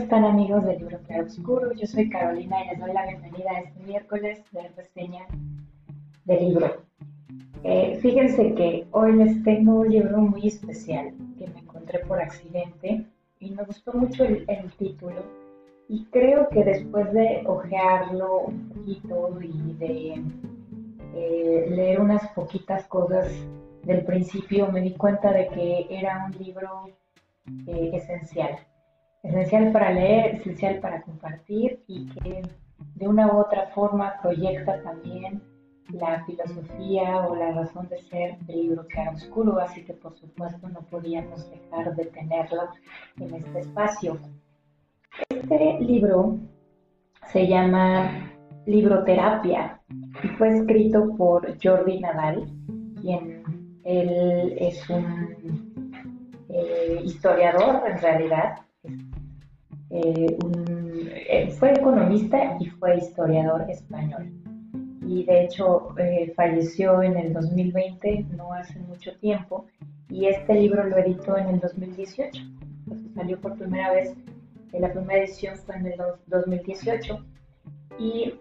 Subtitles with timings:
[0.00, 1.72] están amigos del libro Claro Oscuro?
[1.74, 5.26] Yo soy Carolina y les doy la bienvenida a este miércoles de reseña
[6.24, 6.82] del libro.
[7.64, 13.04] Eh, fíjense que hoy les tengo un libro muy especial que me encontré por accidente
[13.40, 14.46] y me gustó mucho el,
[14.78, 15.22] título
[15.88, 20.22] y creo que después de ojearlo un poquito y de
[21.14, 23.30] eh, leer unas poquitas cosas
[23.84, 26.88] del principio me di cuenta de que era un libro
[27.66, 28.58] eh, esencial
[29.22, 32.42] esencial para leer, esencial para compartir y que
[32.94, 35.42] de una u otra forma proyecta también
[35.92, 40.80] la filosofía o la razón de ser del libro Oscuro, así que por supuesto no
[40.82, 42.68] podíamos dejar de tenerlo
[43.18, 44.18] en este espacio.
[45.28, 46.38] Este libro
[47.32, 48.30] se llama
[48.66, 49.80] Libroterapia
[50.22, 52.46] y fue escrito por Jordi Nadal,
[53.00, 53.42] quien
[53.84, 55.72] él es un
[56.48, 58.58] eh, historiador en realidad,
[59.90, 60.38] eh,
[61.28, 64.32] eh, fue economista y fue historiador español.
[65.06, 69.66] Y de hecho eh, falleció en el 2020, no hace mucho tiempo,
[70.08, 72.42] y este libro lo editó en el 2018.
[73.14, 74.14] salió por primera vez,
[74.72, 75.94] la primera edición fue en el
[76.26, 77.24] 2018.
[77.98, 78.34] Y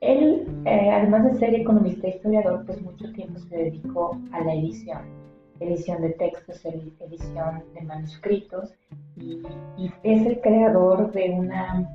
[0.00, 5.25] él, además de ser economista e historiador, pues mucho tiempo se dedicó a la edición
[5.60, 8.74] edición de textos, edición de manuscritos
[9.16, 9.42] y,
[10.02, 11.88] es el creador de una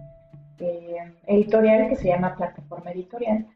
[0.60, 3.48] eh, editorial que se llama Plataforma Editorial,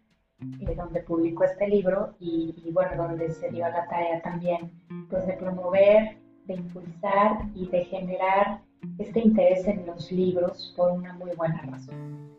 [0.42, 4.72] eh, donde publicó este libro y, bueno, donde se dio la tarea también
[5.10, 8.62] pues, de promover, de impulsar y de generar
[9.00, 12.30] este interés en los libros por una muy buena razón.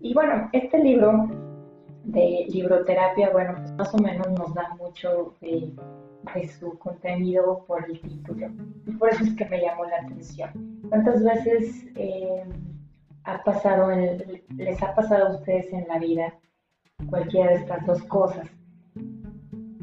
[0.00, 1.28] Y bueno, este libro
[2.04, 5.72] de libroterapia, bueno, pues más o menos nos da mucho de
[6.34, 8.48] de su contenido por el título.
[8.86, 10.50] Y por eso es que me llamó la atención.
[10.88, 12.44] ¿Cuántas veces eh,
[13.24, 13.90] ha pasado
[14.56, 16.34] les ha pasado a ustedes en la vida
[17.08, 18.48] cualquiera de estas dos cosas?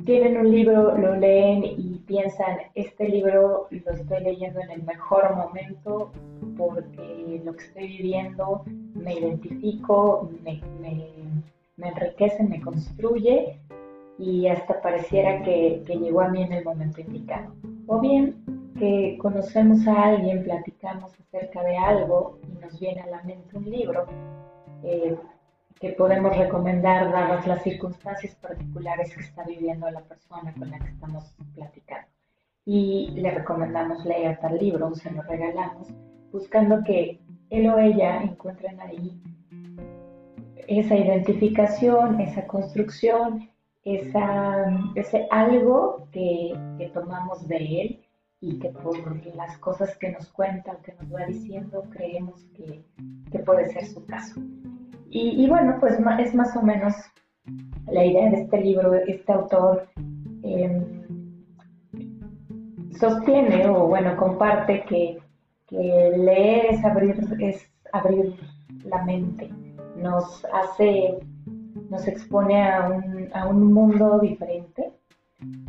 [0.05, 5.35] Tienen un libro, lo leen y piensan, este libro lo estoy leyendo en el mejor
[5.35, 6.11] momento
[6.57, 8.63] porque lo que estoy viviendo
[8.95, 13.59] me identifico, me, me enriquece, me construye
[14.19, 17.53] y hasta pareciera que, llegó a mí en el momento indicado.
[17.87, 18.35] O bien
[18.77, 23.69] que conocemos a alguien, platicamos acerca de algo y nos viene a la mente un
[23.69, 24.05] libro
[24.83, 25.15] eh,
[25.79, 30.89] que podemos recomendar dadas las circunstancias particulares que está viviendo la persona con la que
[30.89, 32.07] estamos platicando.
[32.65, 35.87] Y le recomendamos leer tal libro se lo regalamos,
[36.31, 39.19] buscando que él o ella encuentren ahí
[40.67, 43.49] esa identificación, esa construcción
[43.83, 46.53] esa, ese algo que,
[46.93, 48.05] tomamos de él
[48.41, 52.83] y que por las cosas que nos cuenta, que nos va diciendo, creemos que,
[53.39, 54.41] puede ser su caso.
[55.11, 56.93] Y, bueno, pues es más o menos
[57.87, 59.87] la idea de este libro, este autor
[60.43, 60.99] em,
[62.99, 65.17] sostiene o bueno, comparte que,
[65.67, 68.35] que leer es abrir, es abrir
[68.85, 69.49] la mente,
[69.95, 71.19] nos hace
[71.89, 74.91] nos expone a un, a un mundo diferente,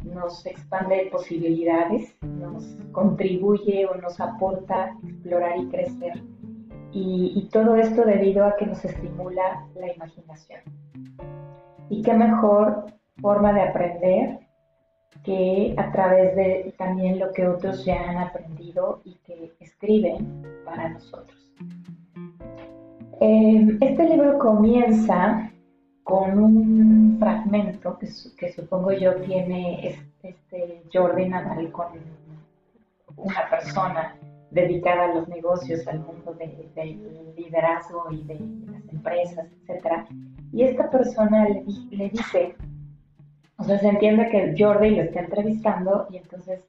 [0.04, 6.22] nos expande posibilidades, nos contribuye o nos aporta explorar y crecer.
[6.92, 10.60] Y, y, todo esto debido a que nos estimula la imaginación.
[11.88, 12.86] Y qué mejor
[13.20, 14.40] forma de aprender
[15.22, 20.88] que a través de también lo que otros ya han aprendido y que escriben para
[20.88, 21.52] nosotros.
[23.20, 25.50] Eh, este libro comienza
[26.10, 27.96] con un fragmento
[28.36, 31.86] que, supongo yo tiene este, Jordi Nadal con
[33.16, 34.16] una persona
[34.50, 38.40] dedicada a los negocios, al mundo del liderazgo y de
[38.72, 40.04] las empresas, etc.
[40.52, 42.56] Y esta persona le, le, dice,
[43.56, 46.60] o sea, se entiende que Jordi lo está entrevistando y entonces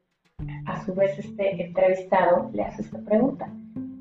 [0.67, 3.51] a su vez este entrevistado le hace esta pregunta.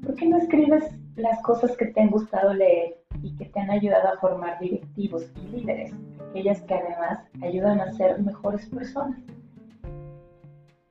[0.04, 0.84] ¿Por qué no escribes
[1.16, 5.30] las cosas que te han gustado leer y que te han ayudado a formar directivos
[5.36, 5.92] y líderes,
[6.30, 9.20] aquellas que además ayudan a ser mejores personas.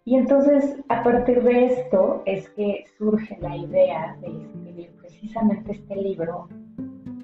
[0.05, 5.95] Y entonces, a partir de esto, es que surge la idea de escribir precisamente este
[5.95, 6.47] libro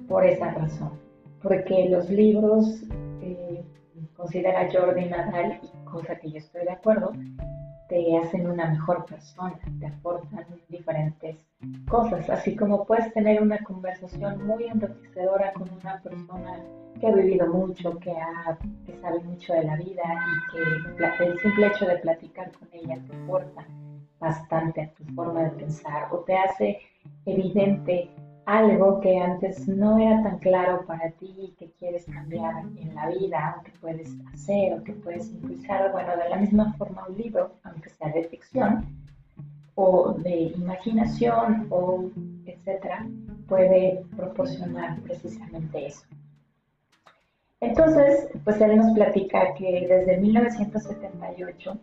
[0.07, 0.91] por esa razón,
[1.41, 2.83] porque los libros,
[3.21, 3.63] eh,
[4.15, 7.11] considera Jordi Nadal, y cosa que yo estoy de acuerdo,
[7.87, 11.37] te hacen una mejor persona, te aportan diferentes
[11.87, 16.63] cosas, así como puedes tener una conversación muy enriquecedora con una persona
[16.99, 21.39] que ha vivido mucho, que, ha, que sabe mucho de la vida y que el
[21.39, 23.65] simple hecho de platicar con ella te aporta
[24.19, 26.79] bastante a tu forma de pensar o te hace
[27.25, 28.09] evidente
[28.45, 33.57] algo que antes no era tan claro para ti que quieres cambiar en la vida,
[33.59, 37.51] o que puedes hacer, o que puedes impulsar, bueno, de la misma forma un libro,
[37.63, 38.85] aunque sea de ficción,
[39.75, 42.09] o de imaginación, o
[42.45, 43.07] etcétera,
[43.47, 46.05] puede proporcionar precisamente eso.
[47.61, 51.77] Entonces, pues él nos platica que desde 1978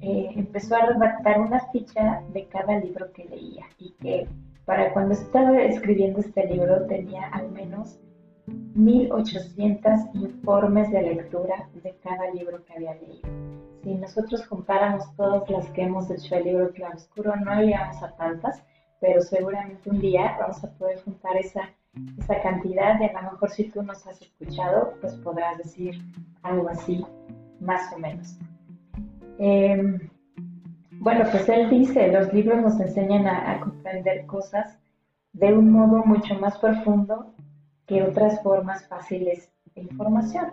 [0.00, 4.28] eh, empezó a redactar una ficha de cada libro que leía y que
[4.68, 7.98] para cuando estaba escribiendo este libro tenía al menos
[8.74, 13.26] 1800 informes de lectura de cada libro que había leído.
[13.82, 18.62] Si nosotros comparamos todas las que hemos hecho el libro Claroscuro, no llegamos a tantas,
[19.00, 21.70] pero seguramente un día vamos a poder juntar esa,
[22.18, 25.98] esa cantidad y a lo mejor si tú nos has escuchado, pues podrás decir
[26.42, 27.06] algo así,
[27.58, 28.36] más o menos.
[29.38, 30.10] Em,
[31.00, 34.78] bueno, pues él dice, los libros nos enseñan a, comprender cosas
[35.32, 37.32] de un modo mucho más profundo
[37.86, 40.52] que otras formas fáciles de información.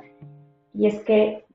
[0.74, 1.46] Y es que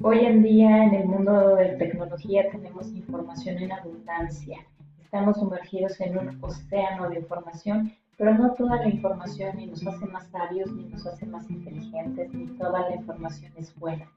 [0.00, 4.58] hoy en día en el mundo de tecnología tenemos información en abundancia.
[5.00, 10.06] Estamos sumergidos en un océano de información, pero no toda la información ni nos hace
[10.06, 14.08] más sabios, ni nos hace más inteligentes, ni toda la información es buena.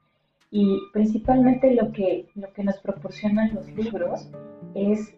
[0.56, 4.30] Y principalmente lo que, lo que nos proporcionan los libros
[4.76, 5.16] es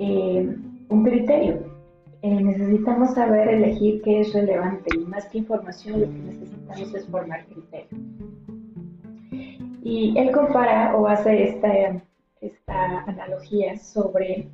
[0.00, 0.56] eh,
[0.88, 1.62] un criterio.
[2.22, 7.06] Eh, necesitamos saber elegir qué es relevante y más que información lo que necesitamos es
[7.06, 7.98] formar criterio.
[9.84, 12.02] Y él compara o hace esta,
[12.40, 14.48] esta analogía sobre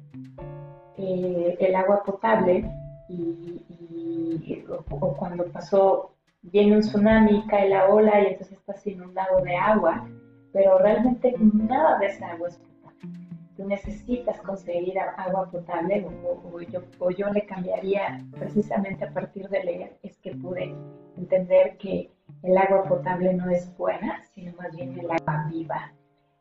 [0.99, 2.71] eh, el agua potable
[3.09, 6.11] y, o, cuando pasó
[6.53, 10.09] viene un tsunami, cae la ola y entonces estás inundado de agua,
[10.53, 13.19] pero realmente nada de esa agua es potable.
[13.57, 19.65] Tú necesitas conseguir agua potable o, yo, o yo le cambiaría precisamente a partir de
[19.65, 20.75] leer, es que pude
[21.17, 22.11] entender que
[22.43, 25.93] el agua potable no es buena, sino más bien el agua viva.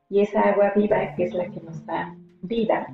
[0.09, 2.87] Y esa agua viva, que es la que nos da vida,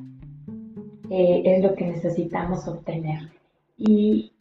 [1.10, 3.30] eh, es lo que necesitamos obtener.
[3.78, 4.34] Y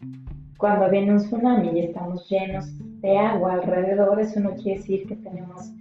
[0.63, 2.67] cuando viene un tsunami y estamos llenos
[3.01, 5.73] de agua alrededor, eso no quiere decir que tenemos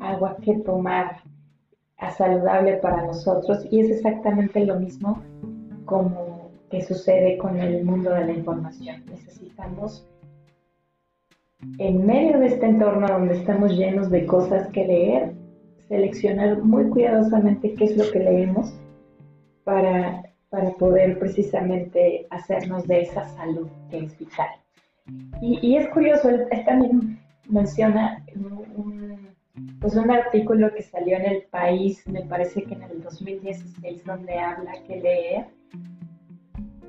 [0.00, 1.22] agua que tomar
[1.96, 5.22] a saludable para nosotros y es exactamente lo mismo
[5.86, 9.02] como que sucede con el mundo de la información.
[9.10, 10.06] Necesitamos,
[11.78, 15.32] en medio de este entorno donde estamos llenos de cosas que leer,
[15.88, 18.74] seleccionar muy cuidadosamente qué es lo que leemos
[19.64, 24.48] para para poder precisamente hacernos de esa salud que es vital.
[25.40, 27.18] Y, es curioso, él, también
[27.48, 28.22] menciona
[28.76, 29.28] un,
[29.80, 34.38] pues un artículo que salió en el país, me parece que en el 2016, donde
[34.38, 35.46] habla que leer,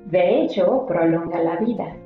[0.06, 1.96] de hecho, prolonga la vida,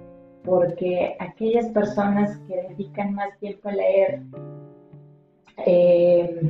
[0.45, 4.21] porque aquellas personas que dedican más tiempo a leer,
[5.67, 6.41] eh,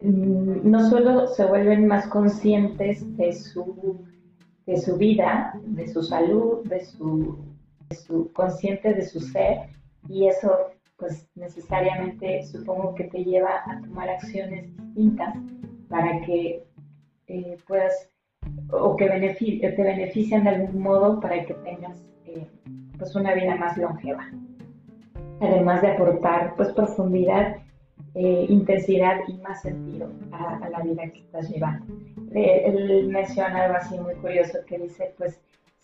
[0.00, 4.04] no solo se vuelven más conscientes de su,
[4.66, 7.38] de su vida, de su salud, de su,
[8.06, 9.58] su consciente de su ser,
[10.08, 10.50] y eso
[10.96, 15.34] pues necesariamente supongo que te lleva a tomar acciones distintas
[15.88, 16.62] para que
[17.26, 18.10] eh, puedas
[18.70, 22.46] o que te beneficien de algún modo para que tengas eh,
[22.98, 24.30] pues una vida más longeva.
[25.40, 27.56] Además de aportar pues profundidad
[28.14, 31.86] eh, intensidad y más sentido a, la vida que estás llevando.
[32.34, 35.40] Él, menciona algo así muy curioso que dice, pues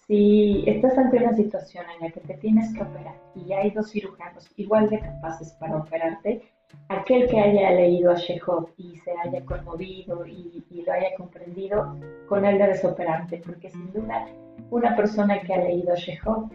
[0.06, 3.90] si estás ante una situación en la que te tienes que operar y hay dos
[3.90, 6.42] cirujanos igual de capaces para operarte,
[6.88, 11.96] aquel que haya leído a Chekhov y se haya conmovido y, y, lo haya comprendido,
[12.28, 14.26] con él debes operarte, porque sin duda
[14.70, 16.50] una persona que ha leído a Chekhov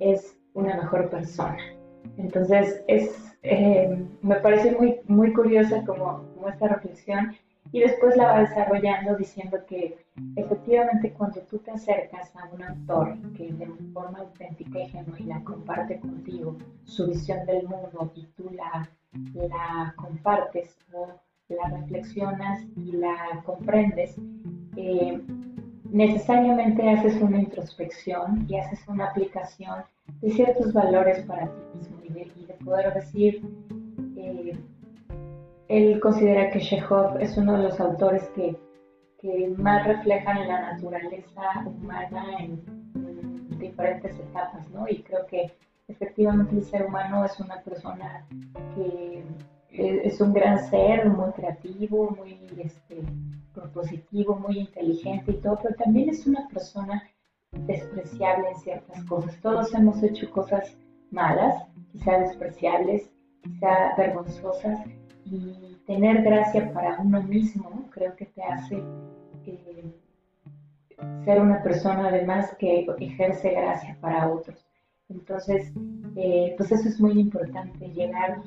[0.00, 1.58] es una mejor persona.
[2.16, 7.36] Entonces es eh, me parece muy, muy curiosa como, esta reflexión
[7.72, 9.98] y después la va desarrollando diciendo que
[10.36, 16.00] efectivamente cuando tú te acercas a un autor que de forma auténtica y genuina comparte
[16.00, 18.88] contigo su visión del mundo y tú la,
[19.34, 21.08] la compartes o
[21.48, 24.16] la reflexionas y la comprendes,
[24.76, 25.20] eh,
[25.94, 29.84] necesariamente haces una introspección y haces una aplicación
[30.20, 33.40] de ciertos valores para ti mismo y de, poder decir,
[34.16, 34.58] eh,
[35.68, 38.56] él considera que Chekhov es uno de los autores que,
[39.56, 42.60] más reflejan la naturaleza humana en,
[43.58, 44.86] diferentes etapas, ¿no?
[44.86, 45.50] Y creo que
[45.88, 48.26] efectivamente el ser humano es una persona
[48.74, 49.24] que
[49.70, 53.02] es un gran ser, muy creativo, muy este,
[53.74, 57.02] propositivo, muy inteligente y todo, pero también es una persona
[57.52, 59.38] despreciable en ciertas cosas.
[59.40, 60.76] Todos hemos hecho cosas
[61.10, 63.10] malas, quizá despreciables,
[63.42, 64.80] quizá vergonzosas,
[65.24, 68.82] y tener gracia para uno mismo creo que te hace
[69.46, 69.84] eh,
[71.24, 74.66] ser una persona además que ejerce gracia para otros.
[75.08, 75.72] Entonces,
[76.16, 78.42] eh, pues eso es muy importante, llegar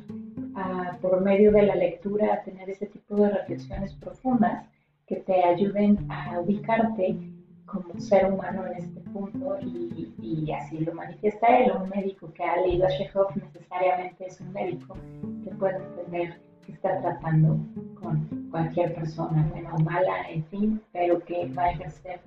[0.55, 4.67] a, por medio de la lectura a tener ese tipo de reflexiones profundas
[5.08, 7.18] que te ayuden a ubicarte
[7.66, 11.72] como ser humano en este punto y, y, así lo manifiesta él.
[11.72, 14.96] Un médico que ha leído a Chekhov necesariamente es un médico
[15.44, 17.58] que puede entender que está tratando
[18.02, 22.20] con cualquier persona, buena o mala, en fin, pero que va a ejercer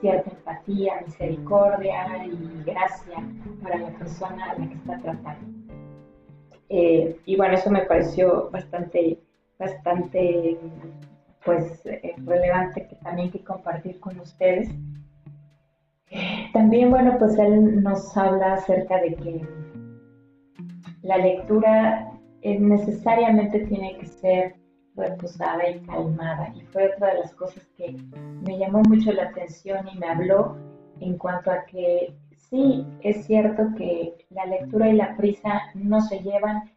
[0.00, 3.16] cierta empatía, misericordia y gracia
[3.62, 5.56] para la persona a la que está tratando.
[6.68, 9.18] Eh, y bueno, eso me pareció bastante,
[9.58, 10.58] bastante
[11.46, 14.68] pues eh, relevante que también que compartir con ustedes.
[16.52, 19.48] También, bueno, pues él nos habla acerca de que
[21.02, 22.12] la lectura
[22.42, 24.56] necesariamente tiene que ser
[24.96, 26.52] reposada y calmada.
[26.54, 27.96] Y fue otra de las cosas que
[28.46, 30.56] me llamó mucho la atención y me habló
[31.00, 32.14] en cuanto a que
[32.50, 36.70] sí, es cierto que la lectura y la prisa no se llevan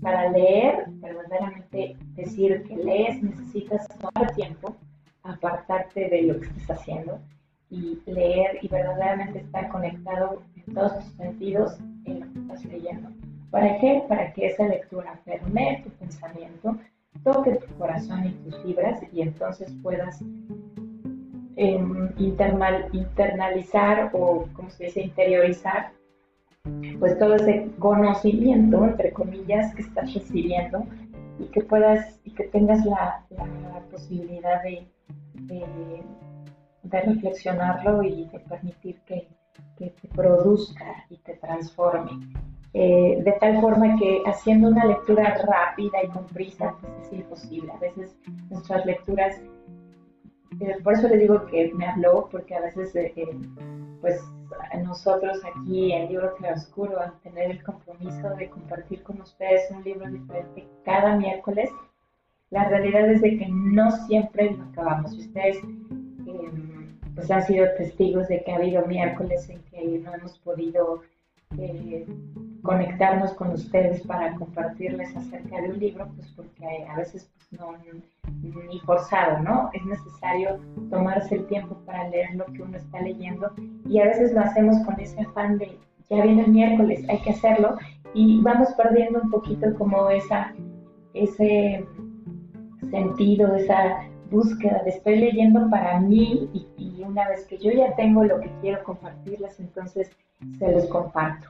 [0.00, 4.76] para leer, verdaderamente decir que lees, necesitas tomar tiempo,
[5.22, 7.20] apartarte de lo que estás haciendo
[7.68, 13.10] y leer y verdaderamente estar conectado en todos tus sentidos en lo que estás leyendo.
[13.50, 14.02] ¿Para qué?
[14.08, 16.78] Para que esa lectura permee tu pensamiento,
[17.22, 20.22] toque tu corazón y tus fibras y entonces puedas
[21.56, 25.92] em, internalizar o, como se dice, interiorizar
[26.98, 30.84] pues todo ese conocimiento, entre comillas, que estás recibiendo
[31.38, 33.24] y que puedas y que tengas la,
[33.90, 34.86] posibilidad de,
[35.34, 39.26] de, reflexionarlo y de permitir que,
[39.76, 42.10] que, te produzca y te transforme.
[42.72, 47.72] Eh, de tal forma que haciendo una lectura rápida y con prisa pues es imposible.
[47.72, 48.16] A veces
[48.48, 49.40] nuestras lecturas,
[50.58, 53.12] eh, por eso le digo que me habló, porque a veces eh,
[54.00, 54.20] pues
[54.82, 60.10] nosotros aquí en Libro Claroscuro, al tener el compromiso de compartir con ustedes un libro
[60.10, 61.70] diferente cada miércoles,
[62.50, 65.12] la realidad es de que no siempre lo acabamos.
[65.16, 65.58] Ustedes
[67.14, 71.02] pues han sido testigos de que ha habido miércoles en que no hemos podido
[71.58, 72.06] eh,
[72.62, 77.72] conectarnos con ustedes para compartirles acerca de un libro, pues porque a veces pues, no,
[78.68, 79.70] ni forzado, ¿no?
[79.72, 83.52] Es necesario tomarse el tiempo para leer lo que uno está leyendo
[83.88, 85.76] y a veces lo hacemos con ese afán de,
[86.08, 87.76] ya viene el miércoles, hay que hacerlo
[88.14, 90.54] y vamos perdiendo un poquito como esa,
[91.14, 91.84] ese
[92.90, 97.94] sentido, esa búsqueda de estoy leyendo para mí y, y una vez que yo ya
[97.96, 100.10] tengo lo que quiero compartirles, entonces
[100.58, 101.48] se los comparto.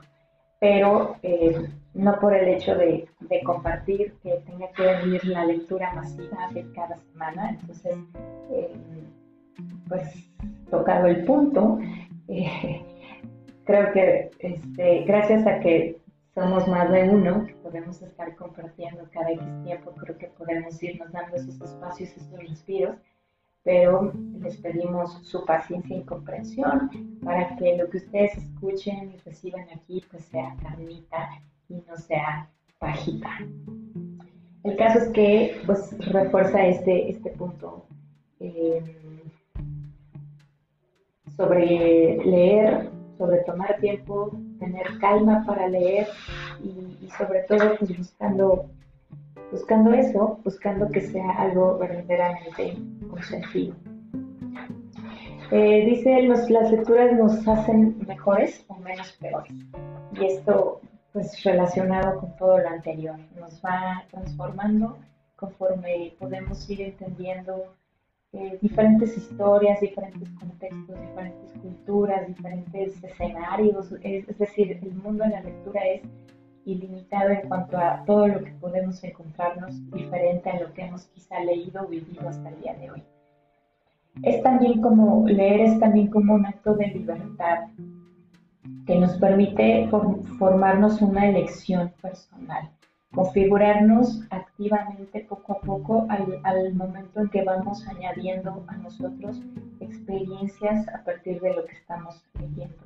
[0.59, 3.07] Pero eh, no por el hecho de,
[3.43, 7.51] compartir que tenga que venir la lectura masiva de cada semana.
[7.51, 7.97] Entonces,
[8.51, 8.71] eh,
[9.87, 10.29] pues
[10.69, 11.79] tocado el punto,
[12.27, 12.81] eh,
[13.65, 15.97] creo que este, gracias a que
[16.33, 21.11] somos más de uno, que podemos estar compartiendo cada X tiempo, creo que podemos irnos
[21.11, 22.95] dando esos espacios, esos respiros
[23.63, 26.89] pero les pedimos su paciencia y comprensión
[27.23, 31.29] para que lo que ustedes escuchen y reciban aquí pues sea carnita
[31.69, 32.49] y no sea
[32.79, 33.29] pajita.
[34.63, 37.85] El caso es que pues refuerza este, este punto
[38.39, 38.83] em,
[41.35, 46.07] sobre leer, sobre tomar tiempo, tener calma para leer
[46.63, 48.69] y, y sobre todo pues buscando
[49.51, 52.77] buscando eso, buscando que sea algo verdaderamente
[53.09, 53.75] con sentido.
[55.51, 59.53] Eh, dice, los, las lecturas nos hacen mejores o menos peores.
[60.13, 60.79] Y esto,
[61.11, 64.97] pues relacionado con todo lo anterior, nos va transformando
[65.35, 67.65] conforme podemos ir entendiendo
[68.31, 73.91] eh, diferentes historias, diferentes contextos, diferentes culturas, diferentes escenarios.
[74.03, 76.01] es decir, el mundo de la lectura es
[76.65, 81.39] ilimitado en cuanto a todo lo que podemos encontrarnos diferente a lo que hemos quizá
[81.39, 83.03] leído o vivido hasta el día de hoy.
[84.23, 87.69] Es también como, leer es también como un acto de libertad
[88.85, 89.89] que nos permite
[90.37, 92.69] formarnos una elección personal,
[93.13, 99.41] configurarnos activamente poco a poco al, al momento en que vamos añadiendo a nosotros
[99.79, 102.83] experiencias a partir de lo que estamos leyendo.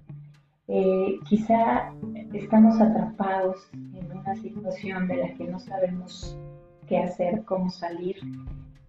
[0.68, 1.94] Eh, quizá
[2.34, 6.36] estamos atrapados en una situación de la que no sabemos
[6.88, 8.18] qué hacer, cómo salir,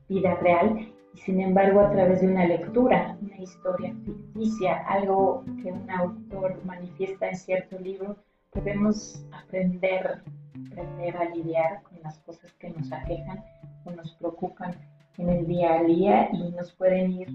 [0.09, 0.93] vida real.
[1.15, 6.63] y sin embargo a través de una lectura, una historia ficticia, algo que un autor
[6.65, 8.17] manifiesta en cierto libro,
[8.51, 10.23] podemos aprender,
[10.71, 13.45] aprender a lidiar con las cosas que nos aquejan
[13.85, 14.75] o nos preocupan
[15.19, 17.29] en el día a día y nos pueden ir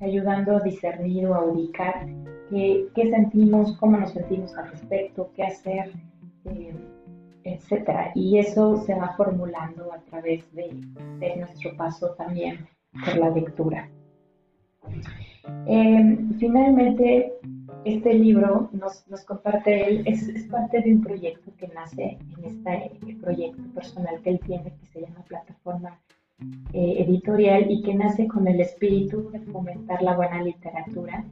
[0.00, 2.06] ayudando a discernir o a ubicar
[2.50, 5.92] qué, qué sentimos, cómo nos sentimos al respecto, qué hacer,
[6.44, 6.74] eh,
[7.44, 8.12] etcétera.
[8.14, 10.70] Y eso se va formulando a través de,
[11.18, 12.66] de nuestro paso también
[13.04, 13.88] por la lectura.
[15.66, 17.32] Eh, finalmente,
[17.84, 22.44] este libro nos, nos comparte él, es, es, parte de un proyecto que nace en
[22.44, 25.98] este proyecto personal que él tiene, que se llama Plataforma
[26.72, 31.24] eh, Editorial, y que nace con el espíritu de fomentar la buena literatura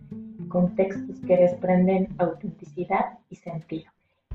[0.48, 3.90] con textos que desprenden autenticidad y sentido.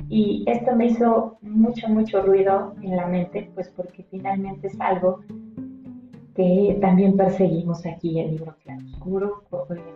[0.09, 5.21] Y esto me hizo mucho, mucho ruido en la mente, pues porque finalmente es algo
[6.35, 9.43] que también perseguimos aquí en Libro Claroscuro,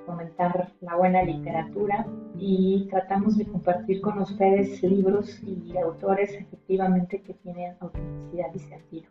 [0.05, 2.05] fomentar la buena literatura
[2.37, 9.09] y tratamos de compartir con ustedes libros y autores efectivamente que tienen autenticidad y sentido.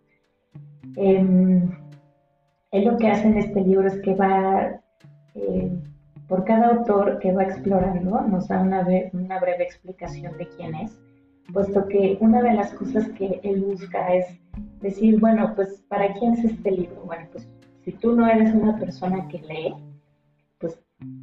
[0.97, 1.63] Eh,
[2.75, 4.81] él lo que hace en este libro es que va,
[5.37, 5.71] eh,
[6.27, 10.99] por cada autor que va explorando, nos da una, breve explicación de quién es,
[11.53, 14.27] puesto que una de las cosas que él busca es
[14.81, 17.03] decir, bueno, pues, ¿para quién es este libro?
[17.05, 17.49] Bueno, pues,
[17.85, 19.75] si tú no eres una persona que lee,
[20.59, 20.77] pues,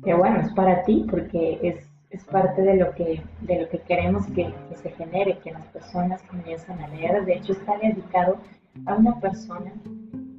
[0.06, 1.88] que bueno, es para ti, porque es,
[2.32, 6.22] parte de lo que, de lo que queremos que, que, se genere, que las personas
[6.24, 7.26] comiencen a leer.
[7.26, 8.38] De hecho, está dedicado
[8.86, 9.74] a una persona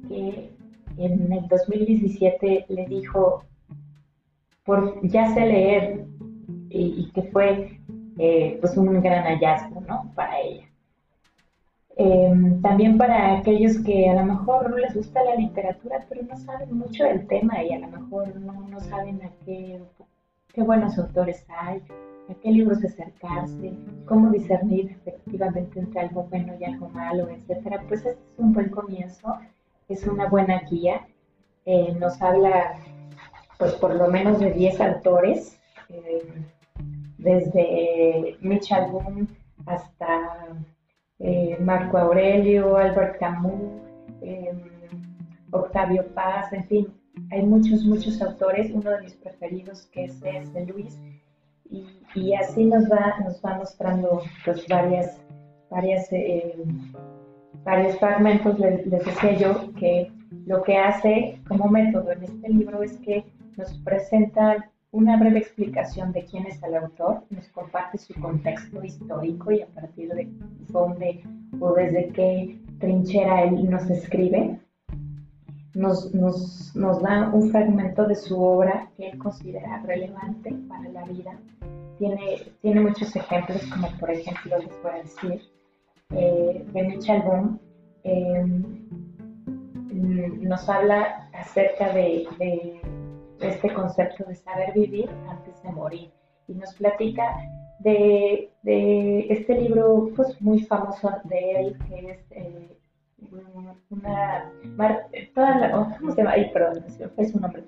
[0.07, 0.51] que
[0.97, 3.43] en el 2017 le dijo,
[4.65, 6.05] por, ya sé leer,
[6.69, 7.79] y, que fue
[8.17, 10.11] eh, pues un gran hallazgo, ¿no?
[10.15, 10.67] Para ella.
[11.95, 16.35] Em, también para aquellos que a lo mejor no les gusta la literatura, pero no
[16.37, 19.79] saben mucho del tema y a lo mejor no, no saben a qué,
[20.53, 21.83] qué buenos autores hay,
[22.29, 23.73] a qué libros acercarse,
[24.05, 28.69] cómo discernir efectivamente entre algo bueno y algo malo, etcétera, pues este es un buen
[28.69, 29.37] comienzo,
[29.89, 31.07] es una buena guía.
[31.65, 32.75] Eh, nos habla,
[33.57, 35.59] pues por lo menos de 10 autores,
[35.89, 36.23] eh,
[37.17, 39.27] desde Mitch Album
[39.65, 40.47] hasta
[41.19, 43.81] eh, Marco Aurelio, Albert Camus,
[44.21, 44.59] em,
[45.51, 46.93] Octavio Paz, en fin,
[47.31, 50.99] hay muchos, muchos autores, uno de mis preferidos que es de Luis,
[52.15, 55.19] y, así nos va, nos va mostrando pues, varias,
[55.69, 56.55] varias, eh,
[57.63, 60.11] varios fragmentos, les, les decía yo, que
[60.45, 63.25] lo que hace como método en este libro es que
[63.57, 69.51] nos presenta una breve explicación de quién es el autor, nos comparte su contexto histórico
[69.51, 70.29] y a partir de
[70.69, 71.23] dónde
[71.59, 74.59] o desde qué trinchera él nos escribe,
[75.73, 81.03] nos, nos, nos, da un fragmento de su obra que él considera relevante para la
[81.05, 81.39] vida.
[81.97, 85.41] Tiene, tiene muchos ejemplos, como por ejemplo les voy a decir,
[86.11, 87.59] eh, de Bohm,
[88.03, 88.45] eh,
[90.41, 92.81] nos habla acerca de, de
[93.39, 96.11] este concepto de saber vivir antes de morir.
[96.47, 97.37] Y nos platica
[97.79, 102.77] de, de este libro pues, muy famoso de él, que es eh,
[103.89, 104.51] una...
[105.73, 106.31] oh, ¿Cómo se llama?
[106.31, 106.83] Ay, perdón,
[107.15, 107.63] fue su nombre.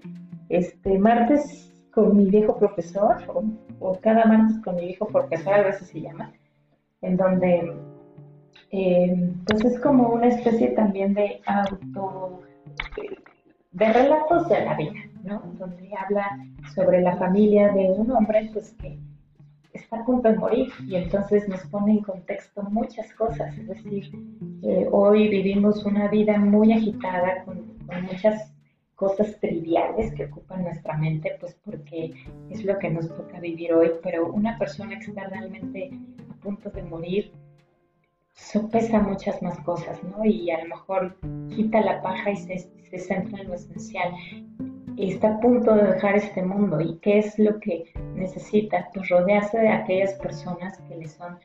[0.49, 3.17] Este, martes con mi viejo profesor,
[3.79, 6.31] o, cada martes con mi viejo profesor, a veces se llama,
[7.01, 7.73] en donde
[8.71, 12.41] eh, pues es como una especie también de auto
[13.75, 15.41] de relatos de la vida, ¿no?
[15.57, 16.25] Donde habla
[16.73, 18.97] sobre la familia de un hombre pues que
[19.77, 24.11] está a punto de morir y entonces nos pone en contexto muchas cosas, es decir,
[24.63, 27.75] eh, hoy vivimos una vida muy agitada con,
[28.11, 28.51] muchas
[28.95, 32.13] cosas triviales que ocupan nuestra mente, pues porque
[32.49, 35.91] es lo que nos toca vivir hoy, pero una persona que está realmente
[36.29, 37.31] a punto de morir,
[38.33, 40.25] sopesa muchas más cosas, ¿no?
[40.25, 41.17] Y a lo mejor
[41.55, 44.11] quita la paja y se, se centra en lo esencial.
[44.97, 49.57] Está a punto de dejar este mundo y qué es lo que necesita, pues rodearse
[49.57, 51.37] de aquellas personas que le son,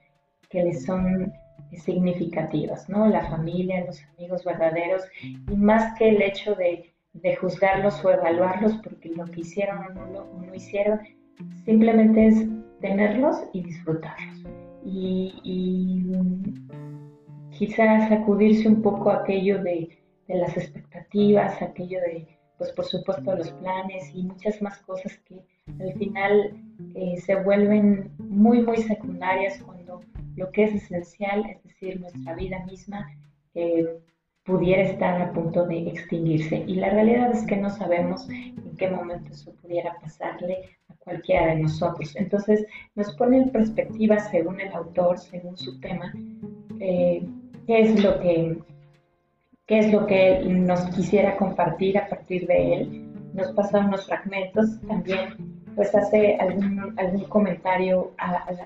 [0.49, 1.33] que le son
[1.73, 3.07] significativas, ¿no?
[3.09, 8.75] La familia, los amigos verdaderos y más que el hecho de, de juzgarlos o evaluarlos
[8.83, 11.01] porque lo que hicieron o no, hicieron,
[11.65, 12.47] simplemente es
[12.81, 14.45] tenerlos y disfrutarlos.
[14.85, 16.13] Y, y
[17.51, 23.51] quizás sacudirse un poco aquello de, de, las expectativas, aquello de, pues por supuesto, los
[23.53, 25.41] planes y muchas más cosas que
[25.81, 26.55] al final
[26.95, 30.03] eh, se vuelven muy, muy secundarias cuando
[30.37, 33.11] lo que es esencial, es decir, nuestra vida misma,
[33.55, 33.87] eh,
[34.45, 36.63] pudiera estar a punto de extinguirse.
[36.67, 40.59] Y la realidad es que no sabemos en qué momento eso pudiera pasarle
[40.91, 42.15] a cualquiera de nosotros.
[42.15, 46.13] Entonces nos pone en perspectiva según el autor, según su tema,
[46.79, 47.27] eh,
[47.67, 48.59] qué es lo que
[49.71, 53.09] qué es lo que él nos quisiera compartir a partir de él.
[53.35, 55.37] Nos pasa unos fragmentos, también
[55.77, 58.11] pues hace algún, algún comentario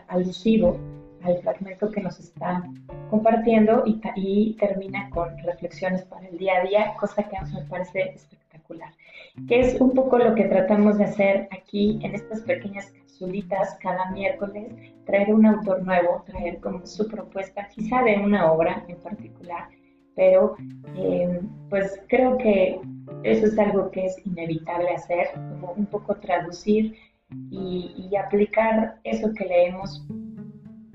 [0.08, 0.78] alusivo
[1.22, 2.64] al fragmento que nos está
[3.10, 7.52] compartiendo y, y, termina con reflexiones para el día a día, cosa que a mí
[7.52, 8.90] me parece espectacular.
[9.46, 14.10] Que es un poco lo que tratamos de hacer aquí en estas pequeñas capsulitas cada
[14.10, 14.72] miércoles,
[15.04, 19.68] traer un autor nuevo, traer como su propuesta, quizá de una obra en particular,
[20.16, 20.56] pero
[20.96, 22.80] eh, pues creo que
[23.22, 26.94] eso es algo que es inevitable hacer, como un poco traducir
[27.50, 30.06] y, y aplicar eso que leemos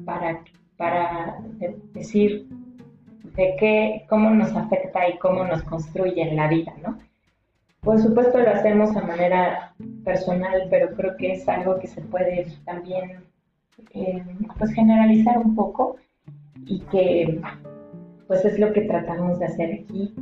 [0.05, 0.43] para,
[0.77, 1.37] para
[1.93, 2.47] decir
[3.35, 6.97] de qué, cómo nos afecta y cómo nos construye en la vida, ¿no?
[7.81, 12.47] Por supuesto lo hacemos a manera personal, pero creo que es algo que se puede
[12.65, 13.23] también
[13.93, 14.23] eh,
[14.57, 15.95] pues generalizar un poco
[16.65, 17.39] y que
[18.29, 20.13] pues es lo que tratamos de hacer aquí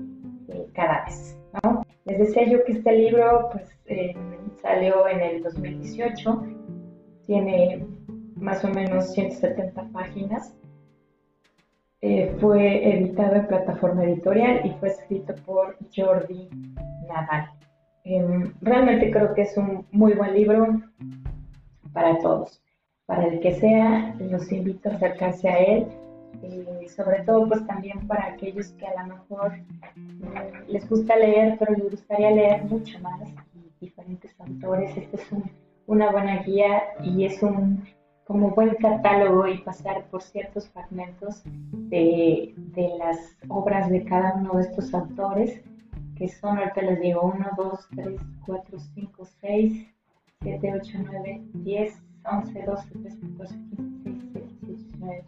[0.48, 1.84] eh, cada vez, ¿no?
[2.06, 4.16] Les decía yo que este libro pues eh,
[4.62, 6.46] salió en el 2018,
[7.26, 7.86] tiene
[8.36, 10.56] más o menos 170 páginas.
[12.00, 16.48] Eh, fue editado en plataforma editorial y fue escrito por Jordi
[17.10, 17.52] Nadal.
[18.06, 20.82] Em, realmente creo que es un muy buen libro
[21.92, 22.64] para todos.
[23.06, 25.88] Para el que sea, los invito a acercarse a él.
[26.44, 29.58] Eh, sobre todo pues también para aquellos que a lo mejor
[29.96, 33.22] mm, les gusta leer, pero les gustaría leer mucho más
[33.80, 34.96] diferentes autores.
[34.96, 35.28] Este es
[35.88, 37.84] una buena guía y es un
[38.28, 42.54] como buen catálogo y pasar por ciertos fragmentos de,
[43.00, 45.62] las obras de cada uno de estos autores,
[46.18, 49.88] que son, ahorita les digo, 1, 2, 3, 4, 5, 6,
[50.42, 55.24] 7, 8, 9, 10, 11, 12, 13, 14, 15, 16, 17, 18, 19,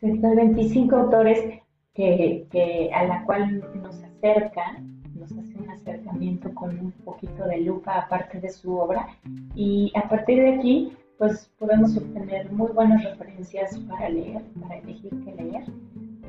[0.00, 1.60] 25 autores
[1.94, 4.78] que, que, a la cual nos acerca,
[5.14, 9.08] nos hace un acercamiento con un poquito de lupa aparte de su obra
[9.54, 15.10] y a partir de aquí pues podemos obtener muy buenas referencias para leer, para elegir
[15.24, 15.64] qué leer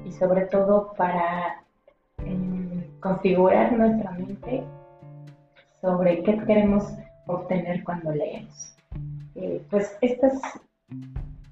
[0.05, 1.61] y sobre todo para
[2.19, 4.63] em, configurar nuestra mente
[5.81, 6.85] sobre qué queremos
[7.25, 8.75] obtener cuando leemos.
[9.35, 10.41] Eh, pues esta es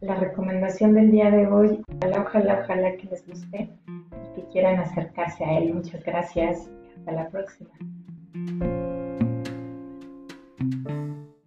[0.05, 1.83] la recomendación del día de hoy.
[1.97, 5.73] Ojalá, ojalá, ojalá que les guste y que quieran acercarse a él.
[5.73, 6.69] Muchas gracias.
[6.97, 7.71] Hasta la próxima.